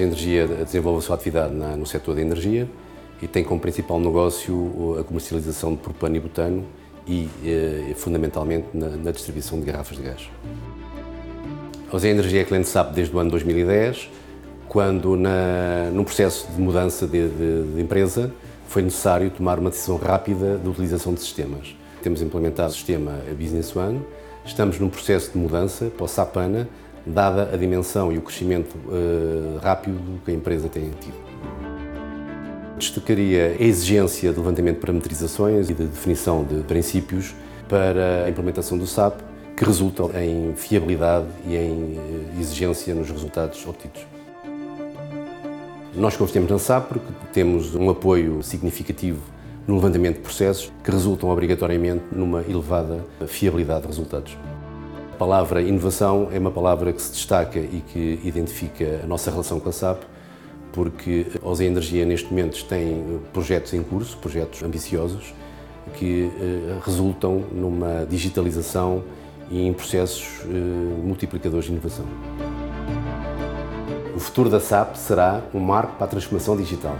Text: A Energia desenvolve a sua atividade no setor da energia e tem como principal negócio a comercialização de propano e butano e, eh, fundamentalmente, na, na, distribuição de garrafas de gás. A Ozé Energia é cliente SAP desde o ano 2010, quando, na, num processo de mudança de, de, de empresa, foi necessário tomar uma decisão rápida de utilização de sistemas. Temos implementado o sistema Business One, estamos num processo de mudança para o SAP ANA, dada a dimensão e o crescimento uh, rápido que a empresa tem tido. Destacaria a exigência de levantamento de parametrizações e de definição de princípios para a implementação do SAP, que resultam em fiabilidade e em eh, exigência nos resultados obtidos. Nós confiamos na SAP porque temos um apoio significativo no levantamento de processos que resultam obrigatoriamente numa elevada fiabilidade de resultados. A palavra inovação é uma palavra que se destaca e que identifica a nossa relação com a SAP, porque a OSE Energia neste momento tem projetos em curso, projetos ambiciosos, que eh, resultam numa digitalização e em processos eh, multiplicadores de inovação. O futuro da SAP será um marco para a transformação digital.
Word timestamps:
A 0.00 0.02
Energia 0.02 0.46
desenvolve 0.46 0.98
a 0.98 1.02
sua 1.02 1.14
atividade 1.14 1.54
no 1.54 1.86
setor 1.86 2.16
da 2.16 2.20
energia 2.20 2.68
e 3.22 3.28
tem 3.28 3.44
como 3.44 3.60
principal 3.60 4.00
negócio 4.00 4.96
a 4.98 5.04
comercialização 5.04 5.72
de 5.72 5.78
propano 5.78 6.16
e 6.16 6.20
butano 6.20 6.64
e, 7.06 7.28
eh, 7.44 7.94
fundamentalmente, 7.94 8.66
na, 8.74 8.88
na, 8.88 9.12
distribuição 9.12 9.60
de 9.60 9.66
garrafas 9.66 9.96
de 9.96 10.02
gás. 10.02 10.28
A 11.90 11.94
Ozé 11.96 12.08
Energia 12.08 12.40
é 12.40 12.44
cliente 12.44 12.68
SAP 12.68 12.92
desde 12.92 13.14
o 13.14 13.18
ano 13.18 13.30
2010, 13.30 14.10
quando, 14.68 15.16
na, 15.16 15.90
num 15.92 16.02
processo 16.02 16.48
de 16.50 16.60
mudança 16.60 17.06
de, 17.06 17.28
de, 17.28 17.74
de 17.74 17.80
empresa, 17.80 18.32
foi 18.66 18.82
necessário 18.82 19.30
tomar 19.30 19.58
uma 19.58 19.70
decisão 19.70 19.96
rápida 19.96 20.58
de 20.58 20.68
utilização 20.68 21.14
de 21.14 21.20
sistemas. 21.20 21.76
Temos 22.02 22.20
implementado 22.20 22.70
o 22.70 22.74
sistema 22.74 23.20
Business 23.38 23.74
One, 23.76 24.00
estamos 24.44 24.78
num 24.80 24.88
processo 24.88 25.30
de 25.30 25.38
mudança 25.38 25.86
para 25.96 26.04
o 26.04 26.08
SAP 26.08 26.36
ANA, 26.36 26.68
dada 27.06 27.50
a 27.52 27.56
dimensão 27.56 28.12
e 28.12 28.18
o 28.18 28.22
crescimento 28.22 28.74
uh, 28.76 29.58
rápido 29.62 29.98
que 30.24 30.30
a 30.30 30.34
empresa 30.34 30.68
tem 30.68 30.90
tido. 31.00 31.24
Destacaria 32.78 33.56
a 33.58 33.62
exigência 33.62 34.32
de 34.32 34.38
levantamento 34.38 34.76
de 34.76 34.80
parametrizações 34.80 35.70
e 35.70 35.74
de 35.74 35.84
definição 35.84 36.44
de 36.44 36.62
princípios 36.64 37.34
para 37.68 38.24
a 38.24 38.30
implementação 38.30 38.76
do 38.76 38.86
SAP, 38.86 39.20
que 39.56 39.64
resultam 39.64 40.10
em 40.20 40.54
fiabilidade 40.56 41.26
e 41.46 41.56
em 41.56 41.96
eh, 41.96 42.40
exigência 42.40 42.92
nos 42.92 43.08
resultados 43.08 43.64
obtidos. 43.66 44.04
Nós 45.94 46.16
confiamos 46.16 46.50
na 46.50 46.58
SAP 46.58 46.88
porque 46.88 47.12
temos 47.32 47.74
um 47.76 47.88
apoio 47.88 48.42
significativo 48.42 49.20
no 49.66 49.76
levantamento 49.76 50.16
de 50.16 50.22
processos 50.22 50.72
que 50.82 50.90
resultam 50.90 51.30
obrigatoriamente 51.30 52.02
numa 52.10 52.42
elevada 52.42 53.04
fiabilidade 53.26 53.82
de 53.82 53.86
resultados. 53.86 54.36
A 55.14 55.16
palavra 55.16 55.62
inovação 55.62 56.28
é 56.32 56.40
uma 56.40 56.50
palavra 56.50 56.92
que 56.92 57.00
se 57.00 57.12
destaca 57.12 57.60
e 57.60 57.84
que 57.86 58.18
identifica 58.24 59.02
a 59.04 59.06
nossa 59.06 59.30
relação 59.30 59.60
com 59.60 59.68
a 59.68 59.72
SAP, 59.72 60.02
porque 60.72 61.26
a 61.40 61.48
OSE 61.48 61.64
Energia 61.64 62.04
neste 62.04 62.28
momento 62.28 62.64
tem 62.64 63.20
projetos 63.32 63.72
em 63.74 63.82
curso, 63.84 64.16
projetos 64.16 64.60
ambiciosos, 64.64 65.32
que 65.94 66.32
eh, 66.36 66.78
resultam 66.84 67.44
numa 67.52 68.04
digitalização 68.10 69.04
e 69.52 69.64
em 69.64 69.72
processos 69.72 70.40
eh, 70.46 70.48
multiplicadores 71.04 71.66
de 71.66 71.70
inovação. 71.70 72.06
O 74.16 74.18
futuro 74.18 74.50
da 74.50 74.58
SAP 74.58 74.96
será 74.96 75.42
um 75.54 75.60
marco 75.60 75.92
para 75.92 76.06
a 76.06 76.08
transformação 76.08 76.56
digital. 76.56 76.96